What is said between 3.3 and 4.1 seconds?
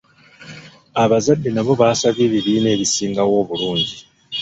obulungi.